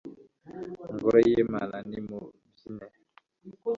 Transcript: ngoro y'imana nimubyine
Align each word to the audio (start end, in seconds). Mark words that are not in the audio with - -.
ngoro 0.93 1.17
y'imana 1.27 1.75
nimubyine 1.89 2.85